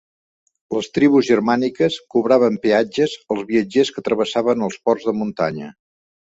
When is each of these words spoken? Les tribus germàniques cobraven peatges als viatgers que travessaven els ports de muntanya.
Les 0.77 0.87
tribus 0.95 1.27
germàniques 1.31 1.99
cobraven 2.15 2.57
peatges 2.65 3.15
als 3.37 3.47
viatgers 3.53 3.95
que 3.99 4.07
travessaven 4.11 4.67
els 4.71 4.83
ports 4.89 5.09
de 5.11 5.19
muntanya. 5.23 5.75